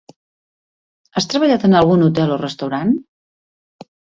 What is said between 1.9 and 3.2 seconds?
hotel o restaurant?